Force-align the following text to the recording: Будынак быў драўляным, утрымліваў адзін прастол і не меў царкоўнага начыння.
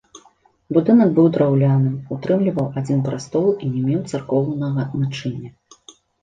Будынак 0.75 1.09
быў 1.17 1.27
драўляным, 1.35 1.97
утрымліваў 2.15 2.71
адзін 2.81 3.03
прастол 3.09 3.45
і 3.67 3.69
не 3.75 3.85
меў 3.91 4.01
царкоўнага 4.15 4.87
начыння. 5.05 5.49